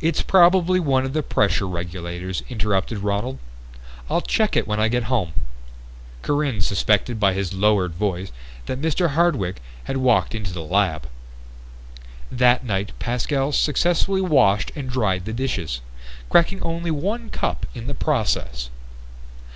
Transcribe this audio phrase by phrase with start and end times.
[0.00, 3.40] "It's probably one of the pressure regulators," interrupted Ronald.
[4.08, 5.32] "I'll check it when I get home."
[6.22, 8.30] Corinne suspected by his lowered voice
[8.66, 9.08] that Mr.
[9.10, 9.60] Hardwick
[9.90, 11.08] had walked into the lab.
[12.30, 15.80] That night Pascal successfully washed and dried the dishes,
[16.30, 18.70] cracking only one cup in the process.